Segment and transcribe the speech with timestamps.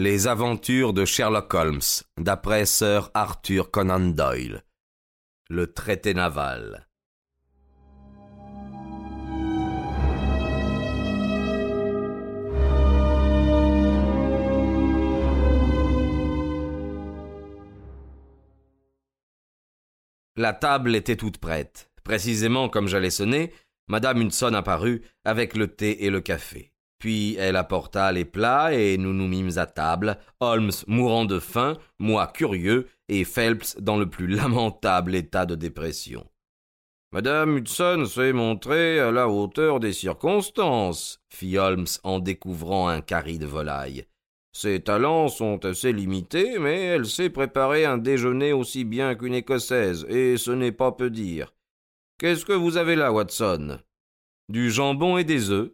[0.00, 1.80] Les aventures de Sherlock Holmes,
[2.20, 4.62] d'après Sir Arthur Conan Doyle.
[5.50, 6.86] Le traité naval.
[20.36, 21.90] La table était toute prête.
[22.04, 23.52] Précisément comme j'allais sonner,
[23.88, 26.72] Madame Hudson apparut avec le thé et le café.
[26.98, 31.76] Puis elle apporta les plats et nous nous mîmes à table, Holmes mourant de faim,
[31.98, 36.26] moi curieux, et Phelps dans le plus lamentable état de dépression.
[37.12, 43.38] Madame Hudson s'est montrée à la hauteur des circonstances, fit Holmes en découvrant un carré
[43.38, 44.04] de volaille.
[44.52, 50.04] Ses talents sont assez limités, mais elle sait préparer un déjeuner aussi bien qu'une écossaise,
[50.08, 51.54] et ce n'est pas peu dire.
[52.18, 53.78] Qu'est-ce que vous avez là, Watson?
[54.48, 55.70] Du jambon et des œufs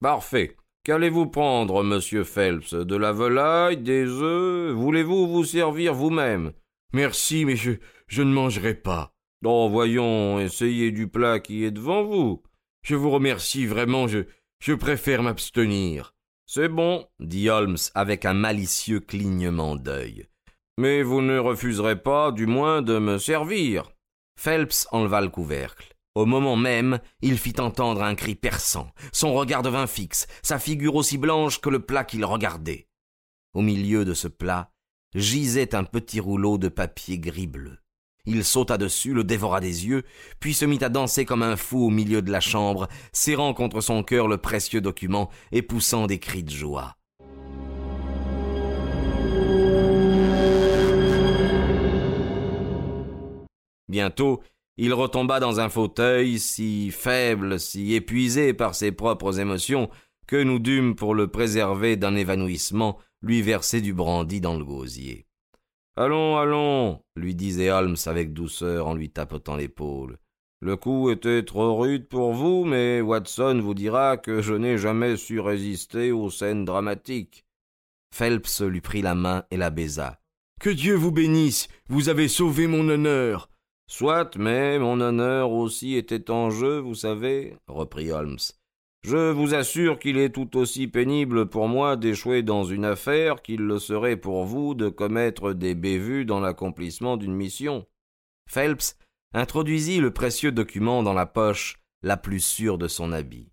[0.00, 0.56] Parfait.
[0.84, 2.74] Qu'allez-vous prendre, monsieur Phelps?
[2.74, 4.72] De la volaille, des œufs?
[4.72, 6.52] Voulez-vous vous servir vous-même?
[6.92, 7.72] Merci, mais je,
[8.06, 9.12] je ne mangerai pas.
[9.44, 12.42] Oh, voyons, essayez du plat qui est devant vous.
[12.82, 14.20] Je vous remercie vraiment, je,
[14.60, 16.14] je préfère m'abstenir.
[16.46, 20.26] C'est bon, dit Holmes avec un malicieux clignement d'œil.
[20.78, 23.90] Mais vous ne refuserez pas, du moins, de me servir.
[24.38, 25.95] Phelps enleva le couvercle.
[26.16, 28.88] Au moment même, il fit entendre un cri perçant.
[29.12, 32.88] Son regard devint fixe, sa figure aussi blanche que le plat qu'il regardait.
[33.52, 34.70] Au milieu de ce plat
[35.14, 37.76] gisait un petit rouleau de papier gris-bleu.
[38.24, 40.04] Il sauta dessus, le dévora des yeux,
[40.40, 43.82] puis se mit à danser comme un fou au milieu de la chambre, serrant contre
[43.82, 46.96] son cœur le précieux document et poussant des cris de joie.
[53.88, 54.42] Bientôt,
[54.78, 59.88] il retomba dans un fauteuil, si faible, si épuisé par ses propres émotions,
[60.26, 65.26] que nous dûmes, pour le préserver d'un évanouissement, lui verser du brandy dans le gosier.
[65.96, 70.18] Allons, allons, lui disait Holmes avec douceur en lui tapotant l'épaule.
[70.60, 75.16] Le coup était trop rude pour vous, mais Watson vous dira que je n'ai jamais
[75.16, 77.46] su résister aux scènes dramatiques.
[78.14, 80.20] Phelps lui prit la main et la baisa.
[80.60, 81.68] Que Dieu vous bénisse.
[81.88, 83.50] Vous avez sauvé mon honneur.
[83.88, 88.38] Soit, mais mon honneur aussi était en jeu, vous savez, reprit Holmes.
[89.02, 93.60] Je vous assure qu'il est tout aussi pénible pour moi d'échouer dans une affaire qu'il
[93.60, 97.86] le serait pour vous de commettre des bévues dans l'accomplissement d'une mission.
[98.48, 98.96] Phelps
[99.32, 103.52] introduisit le précieux document dans la poche la plus sûre de son habit.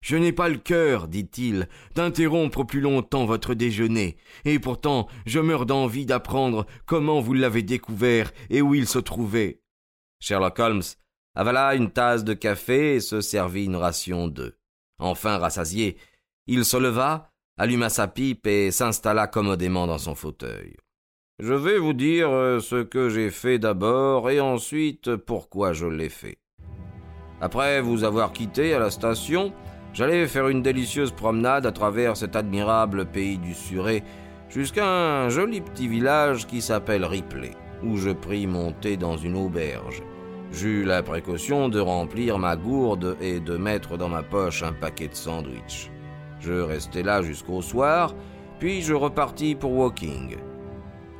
[0.00, 5.66] Je n'ai pas le cœur, dit-il, d'interrompre plus longtemps votre déjeuner, et pourtant je meurs
[5.66, 9.60] d'envie d'apprendre comment vous l'avez découvert et où il se trouvait.
[10.20, 10.82] Sherlock Holmes
[11.34, 14.54] avala une tasse de café et se servit une ration d'œufs.
[14.98, 15.96] Enfin rassasié,
[16.46, 20.76] il se leva, alluma sa pipe et s'installa commodément dans son fauteuil.
[21.38, 26.10] Je vais vous dire euh, ce que j'ai fait d'abord et ensuite pourquoi je l'ai
[26.10, 26.38] fait.
[27.40, 29.54] Après vous avoir quitté à la station,
[29.92, 34.04] J'allais faire une délicieuse promenade à travers cet admirable pays du Suré
[34.48, 37.52] jusqu'à un joli petit village qui s'appelle Ripley,
[37.82, 40.02] où je pris mon thé dans une auberge.
[40.52, 45.08] J'eus la précaution de remplir ma gourde et de mettre dans ma poche un paquet
[45.08, 45.90] de sandwichs.
[46.40, 48.14] Je restai là jusqu'au soir,
[48.58, 50.36] puis je repartis pour Walking.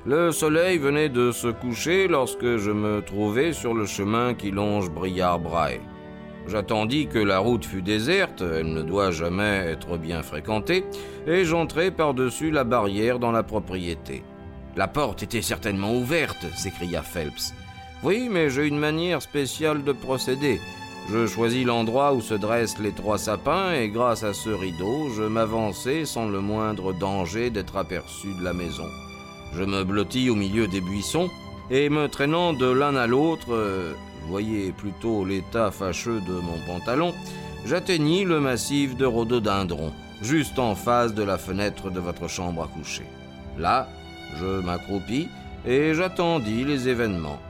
[0.07, 4.91] Le soleil venait de se coucher lorsque je me trouvais sur le chemin qui longe
[4.91, 5.81] Briard-Brae.
[6.49, 10.85] J'attendis que la route fût déserte, elle ne doit jamais être bien fréquentée,
[11.27, 14.25] et j'entrai par-dessus la barrière dans la propriété.
[14.77, 17.55] La porte était certainement ouverte, s'écria Phelps.
[18.03, 20.61] Oui, mais j'ai une manière spéciale de procéder.
[21.11, 25.23] Je choisis l'endroit où se dressent les trois sapins, et grâce à ce rideau, je
[25.23, 28.87] m'avançai sans le moindre danger d'être aperçu de la maison.
[29.55, 31.29] Je me blottis au milieu des buissons,
[31.71, 33.95] et me traînant de l'un à l'autre,
[34.31, 37.13] voyez plutôt l'état fâcheux de mon pantalon,
[37.67, 39.93] j'atteignis le massif de rhododendron,
[40.23, 43.07] juste en face de la fenêtre de votre chambre à coucher.
[43.59, 43.89] Là,
[44.39, 45.29] je m'accroupis
[45.67, 47.41] et j'attendis les événements.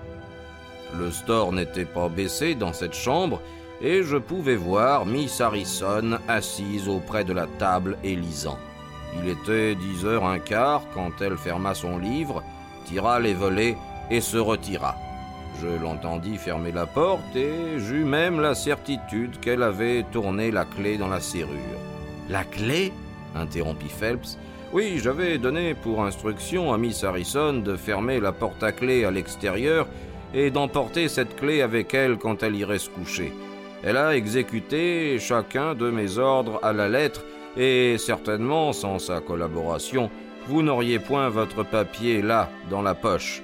[0.98, 3.40] Le store n'était pas baissé dans cette chambre
[3.82, 8.58] et je pouvais voir Miss Harrison assise auprès de la table et lisant.
[9.18, 12.42] Il était dix heures un quart quand elle ferma son livre,
[12.86, 13.76] tira les volets
[14.10, 14.94] et se retira.
[15.60, 20.96] Je l'entendis fermer la porte et j'eus même la certitude qu'elle avait tourné la clé
[20.96, 21.80] dans la serrure.
[22.28, 22.92] La clé?
[23.34, 24.38] interrompit Phelps.
[24.72, 29.10] Oui, j'avais donné pour instruction à Miss Harrison de fermer la porte à clé à
[29.10, 29.86] l'extérieur
[30.32, 33.32] et d'emporter cette clé avec elle quand elle irait se coucher.
[33.82, 37.22] Elle a exécuté chacun de mes ordres à la lettre
[37.56, 40.10] et certainement sans sa collaboration,
[40.46, 43.42] vous n'auriez point votre papier là, dans la poche.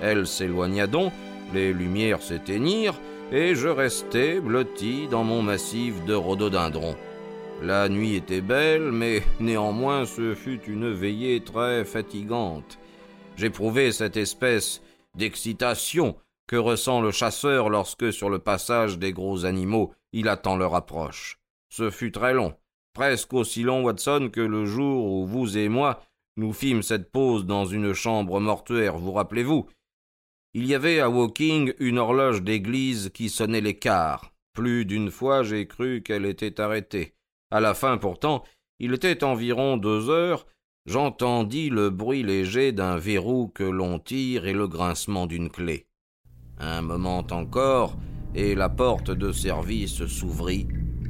[0.00, 1.12] Elle s'éloigna donc,
[1.52, 2.98] les lumières s'éteignirent,
[3.32, 6.96] et je restai blotti dans mon massif de rhododendrons.
[7.62, 12.78] La nuit était belle, mais néanmoins ce fut une veillée très fatigante.
[13.36, 14.80] J'éprouvais cette espèce
[15.16, 16.16] d'excitation
[16.46, 21.38] que ressent le chasseur lorsque, sur le passage des gros animaux, il attend leur approche.
[21.68, 22.54] Ce fut très long,
[22.94, 26.00] presque aussi long, Watson, que le jour où vous et moi
[26.36, 29.66] nous fîmes cette pause dans une chambre mortuaire, vous rappelez-vous?
[30.54, 34.32] Il y avait à Woking une horloge d'église qui sonnait les quarts.
[34.54, 37.14] Plus d'une fois j'ai cru qu'elle était arrêtée.
[37.50, 38.42] À la fin, pourtant,
[38.78, 40.46] il était environ deux heures,
[40.86, 45.86] j'entendis le bruit léger d'un verrou que l'on tire et le grincement d'une clé.
[46.58, 47.96] Un moment encore,
[48.34, 50.66] et la porte de service s'ouvrit.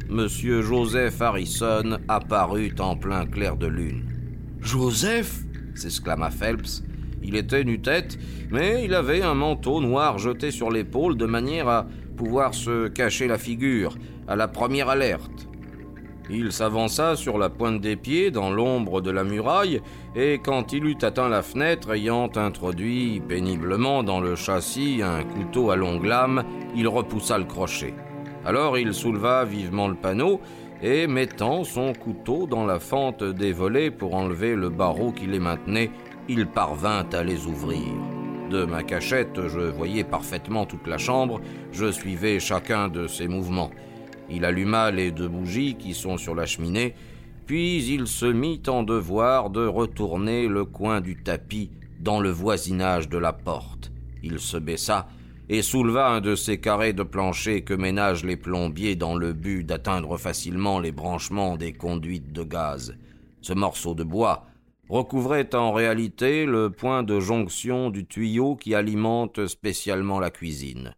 [0.08, 4.04] Monsieur Joseph Harrison apparut en plein clair de lune.
[4.60, 5.42] Joseph?
[5.74, 6.82] s'exclama Phelps.
[7.22, 8.18] Il était nu-tête,
[8.50, 11.86] mais il avait un manteau noir jeté sur l'épaule de manière à
[12.16, 15.48] pouvoir se cacher la figure à la première alerte.
[16.30, 19.80] Il s'avança sur la pointe des pieds dans l'ombre de la muraille,
[20.14, 25.70] et quand il eut atteint la fenêtre, ayant introduit péniblement dans le châssis un couteau
[25.70, 26.44] à longue lame,
[26.76, 27.94] il repoussa le crochet.
[28.44, 30.40] Alors il souleva vivement le panneau,
[30.82, 35.40] et mettant son couteau dans la fente des volets pour enlever le barreau qui les
[35.40, 35.90] maintenait,
[36.28, 37.88] il parvint à les ouvrir.
[38.50, 41.40] De ma cachette, je voyais parfaitement toute la chambre,
[41.72, 43.70] je suivais chacun de ses mouvements.
[44.30, 46.94] Il alluma les deux bougies qui sont sur la cheminée,
[47.46, 51.70] puis il se mit en devoir de retourner le coin du tapis
[52.00, 53.90] dans le voisinage de la porte.
[54.22, 55.08] Il se baissa
[55.48, 59.64] et souleva un de ces carrés de plancher que ménagent les plombiers dans le but
[59.64, 62.94] d'atteindre facilement les branchements des conduites de gaz.
[63.40, 64.47] Ce morceau de bois
[64.88, 70.94] recouvrait en réalité le point de jonction du tuyau qui alimente spécialement la cuisine.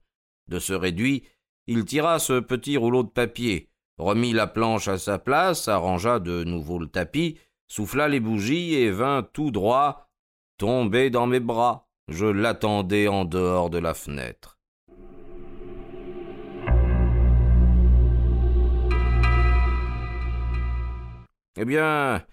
[0.49, 1.25] De ce réduit,
[1.67, 6.45] il tira ce petit rouleau de papier, remit la planche à sa place, arrangea de
[6.45, 7.39] nouveau le tapis,
[7.69, 10.11] souffla les bougies et vint tout droit
[10.59, 11.89] tomber dans mes bras.
[12.09, 14.59] Je l'attendais en dehors de la fenêtre.
[21.57, 22.25] Eh bien,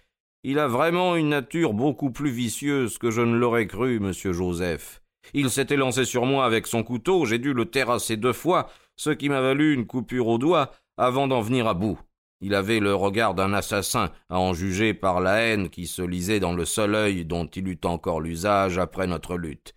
[0.49, 5.01] il a vraiment une nature beaucoup plus vicieuse que je ne l'aurais cru, monsieur Joseph.
[5.33, 9.09] Il s'était lancé sur moi avec son couteau, j'ai dû le terrasser deux fois, ce
[9.09, 11.99] qui m'a valu une coupure au doigt avant d'en venir à bout.
[12.39, 16.39] Il avait le regard d'un assassin, à en juger par la haine qui se lisait
[16.39, 19.75] dans le seul œil dont il eut encore l'usage après notre lutte.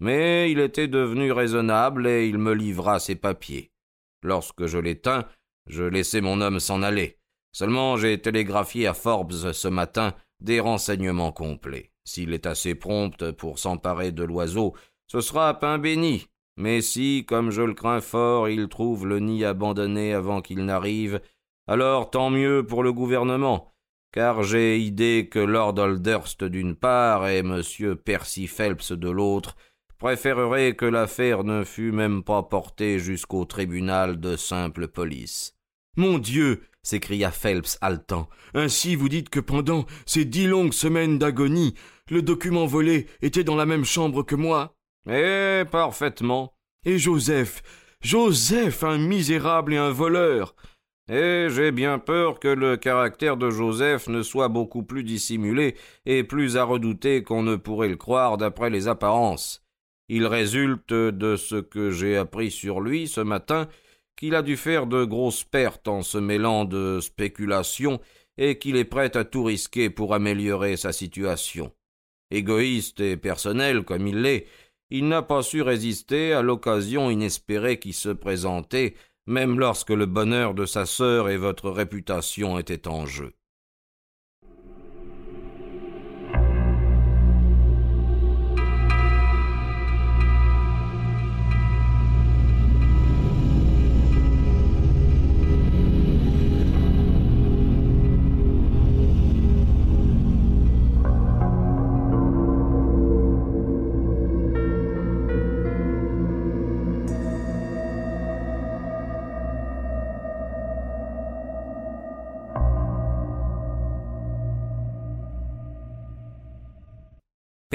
[0.00, 3.70] Mais il était devenu raisonnable et il me livra ses papiers.
[4.22, 5.26] Lorsque je l'éteins,
[5.66, 7.18] je laissai mon homme s'en aller.
[7.56, 10.12] Seulement j'ai télégraphié à Forbes ce matin
[10.42, 11.90] des renseignements complets.
[12.04, 14.74] S'il est assez prompt pour s'emparer de l'oiseau,
[15.06, 16.26] ce sera pain béni,
[16.58, 21.18] mais si, comme je le crains fort, il trouve le nid abandonné avant qu'il n'arrive,
[21.66, 23.72] alors tant mieux pour le gouvernement,
[24.12, 27.62] car j'ai idée que Lord Alderst d'une part et M.
[28.04, 29.56] Percy Phelps de l'autre
[29.96, 35.54] préféreraient que l'affaire ne fût même pas portée jusqu'au tribunal de simple police.
[35.96, 38.28] Mon Dieu s'écria Phelps haletant.
[38.54, 41.74] Ainsi vous dites que pendant ces dix longues semaines d'agonie,
[42.10, 44.76] le document volé était dans la même chambre que moi?
[45.10, 46.54] Eh, parfaitement.
[46.84, 47.62] Et Joseph
[48.00, 50.54] Joseph, un misérable et un voleur.
[51.10, 55.74] Et j'ai bien peur que le caractère de Joseph ne soit beaucoup plus dissimulé
[56.04, 59.64] et plus à redouter qu'on ne pourrait le croire d'après les apparences.
[60.08, 63.66] Il résulte de ce que j'ai appris sur lui ce matin
[64.16, 68.00] qu'il a dû faire de grosses pertes en se mêlant de spéculations
[68.38, 71.72] et qu'il est prêt à tout risquer pour améliorer sa situation.
[72.30, 74.46] Égoïste et personnel comme il l'est,
[74.90, 78.94] il n'a pas su résister à l'occasion inespérée qui se présentait,
[79.26, 83.32] même lorsque le bonheur de sa sœur et votre réputation étaient en jeu.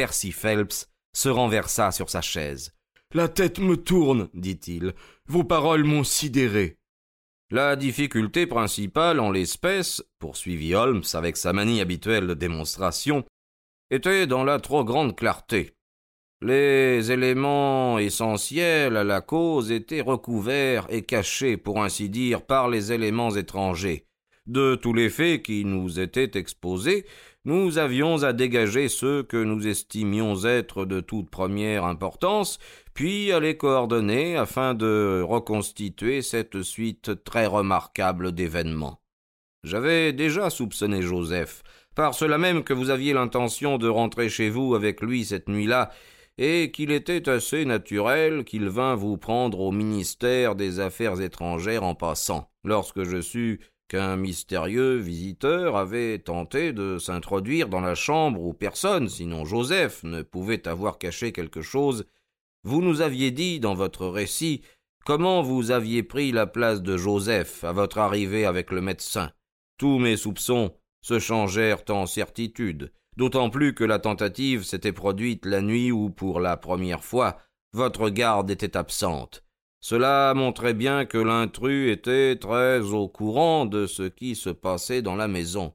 [0.02, 2.74] Percy Phelps se renversa sur sa chaise.
[3.14, 4.96] La tête me tourne, dit-il.
[5.28, 6.80] Vos paroles m'ont sidéré.
[7.52, 13.24] La difficulté principale en l'espèce, poursuivit Holmes avec sa manie habituelle de démonstration,
[13.92, 15.76] était dans la trop grande clarté.
[16.42, 22.92] Les éléments essentiels à la cause étaient recouverts et cachés, pour ainsi dire, par les
[22.92, 24.08] éléments étrangers.
[24.48, 27.06] De tous les faits qui nous étaient exposés,
[27.44, 32.60] nous avions à dégager ceux que nous estimions être de toute première importance,
[32.94, 39.02] puis à les coordonner afin de reconstituer cette suite très remarquable d'événements.
[39.64, 41.64] J'avais déjà soupçonné Joseph,
[41.96, 45.92] par cela même que vous aviez l'intention de rentrer chez vous avec lui cette nuit-là,
[46.38, 51.94] et qu'il était assez naturel qu'il vînt vous prendre au ministère des Affaires étrangères en
[51.96, 53.60] passant, lorsque je sus
[53.92, 60.22] qu'un mystérieux visiteur avait tenté de s'introduire dans la chambre où personne, sinon Joseph, ne
[60.22, 62.06] pouvait avoir caché quelque chose,
[62.64, 64.62] vous nous aviez dit dans votre récit
[65.04, 69.30] comment vous aviez pris la place de Joseph à votre arrivée avec le médecin.
[69.78, 75.62] Tous mes soupçons se changèrent en certitude, d'autant plus que la tentative s'était produite la
[75.62, 77.40] nuit où, pour la première fois,
[77.74, 79.44] votre garde était absente.
[79.82, 85.16] Cela montrait bien que l'intrus était très au courant de ce qui se passait dans
[85.16, 85.74] la maison.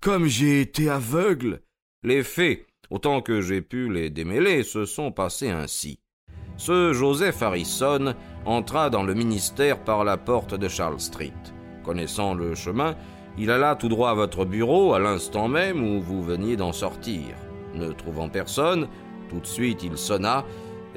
[0.00, 1.62] Comme j'ai été aveugle.
[2.02, 5.98] Les faits, autant que j'ai pu les démêler, se sont passés ainsi.
[6.58, 8.14] Ce Joseph Harrison
[8.44, 11.32] entra dans le ministère par la porte de Charles Street.
[11.84, 12.96] Connaissant le chemin,
[13.38, 17.34] il alla tout droit à votre bureau à l'instant même où vous veniez d'en sortir.
[17.74, 18.88] Ne trouvant personne,
[19.30, 20.44] tout de suite il sonna,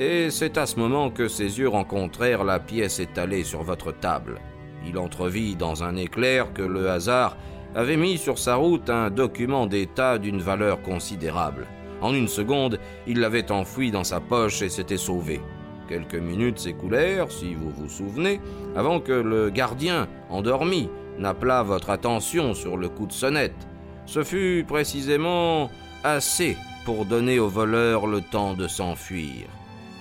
[0.01, 4.41] et c'est à ce moment que ses yeux rencontrèrent la pièce étalée sur votre table.
[4.87, 7.37] Il entrevit dans un éclair que le hasard
[7.75, 11.67] avait mis sur sa route un document d'État d'une valeur considérable.
[12.01, 15.39] En une seconde, il l'avait enfoui dans sa poche et s'était sauvé.
[15.87, 18.39] Quelques minutes s'écoulèrent, si vous vous souvenez,
[18.75, 20.89] avant que le gardien, endormi,
[21.19, 23.67] n'appela votre attention sur le coup de sonnette.
[24.07, 25.69] Ce fut précisément
[26.03, 29.45] assez pour donner au voleur le temps de s'enfuir.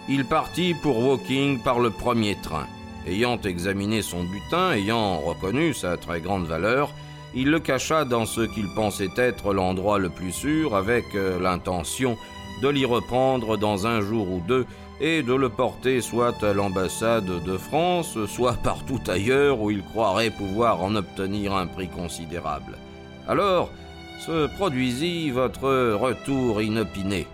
[0.08, 2.66] Il partit pour Woking par le premier train.
[3.06, 6.90] Ayant examiné son butin, ayant reconnu sa très grande valeur,
[7.34, 12.16] il le cacha dans ce qu'il pensait être l'endroit le plus sûr, avec euh, l'intention
[12.62, 14.66] de l'y reprendre dans un jour ou deux
[15.00, 20.30] et de le porter soit à l'ambassade de France, soit partout ailleurs où il croirait
[20.30, 22.76] pouvoir en obtenir un prix considérable.
[23.28, 23.70] Alors
[24.20, 27.26] se produisit votre retour inopiné.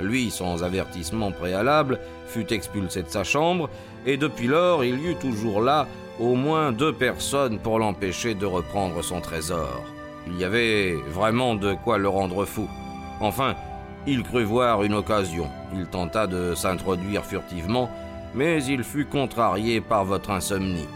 [0.00, 3.68] Lui, sans avertissement préalable, fut expulsé de sa chambre,
[4.06, 5.86] et depuis lors il y eut toujours là
[6.18, 9.82] au moins deux personnes pour l'empêcher de reprendre son trésor.
[10.26, 12.68] Il y avait vraiment de quoi le rendre fou.
[13.20, 13.54] Enfin,
[14.06, 15.48] il crut voir une occasion.
[15.74, 17.90] Il tenta de s'introduire furtivement,
[18.34, 20.88] mais il fut contrarié par votre insomnie.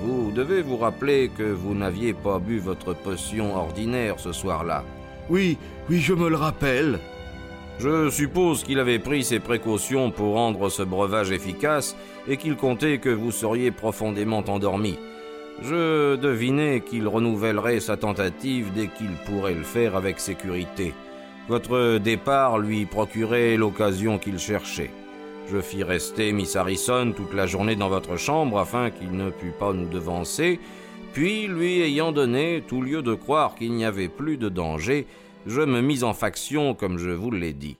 [0.00, 4.84] Vous devez vous rappeler que vous n'aviez pas bu votre potion ordinaire ce soir-là.
[5.30, 6.98] Oui, oui, je me le rappelle.
[7.78, 11.96] Je suppose qu'il avait pris ses précautions pour rendre ce breuvage efficace
[12.28, 14.98] et qu'il comptait que vous seriez profondément endormi.
[15.62, 20.94] Je devinais qu'il renouvellerait sa tentative dès qu'il pourrait le faire avec sécurité.
[21.48, 24.90] Votre départ lui procurait l'occasion qu'il cherchait.
[25.50, 29.52] Je fis rester Miss Harrison toute la journée dans votre chambre afin qu'il ne pût
[29.58, 30.60] pas nous devancer,
[31.12, 35.06] puis, lui ayant donné tout lieu de croire qu'il n'y avait plus de danger,
[35.46, 37.78] je me mis en faction comme je vous l'ai dit.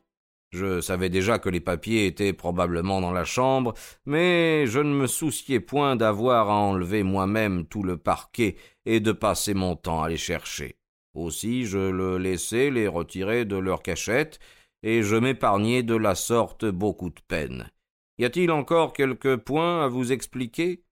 [0.51, 3.73] Je savais déjà que les papiers étaient probablement dans la chambre,
[4.05, 9.13] mais je ne me souciais point d'avoir à enlever moi-même tout le parquet et de
[9.13, 10.77] passer mon temps à les chercher.
[11.15, 14.41] Aussi je le laissai les retirer de leur cachette,
[14.83, 17.71] et je m'épargnai de la sorte beaucoup de peine.
[18.19, 20.85] Y a-t-il encore quelques points à vous expliquer?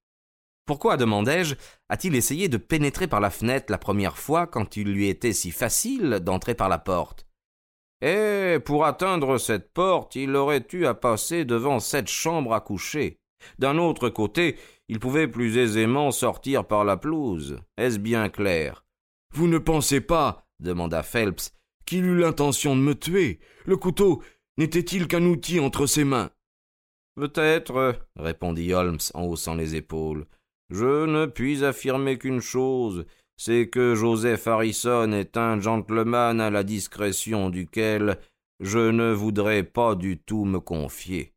[0.71, 1.57] Pourquoi, demandai-je,
[1.89, 5.51] a-t-il essayé de pénétrer par la fenêtre la première fois quand il lui était si
[5.51, 7.27] facile d'entrer par la porte?
[8.03, 13.19] Eh, pour atteindre cette porte, il aurait eu à passer devant cette chambre à coucher.
[13.59, 17.59] D'un autre côté, il pouvait plus aisément sortir par la pelouse.
[17.77, 18.85] Est-ce bien clair?
[19.35, 21.53] Vous ne pensez pas, demanda Phelps,
[21.85, 23.41] qu'il eut l'intention de me tuer?
[23.65, 24.23] Le couteau
[24.57, 26.31] n'était-il qu'un outil entre ses mains?
[27.17, 30.29] Peut-être, répondit Holmes en haussant les épaules.
[30.71, 33.05] Je ne puis affirmer qu'une chose,
[33.37, 38.19] c'est que Joseph Harrison est un gentleman à la discrétion duquel
[38.61, 41.33] je ne voudrais pas du tout me confier.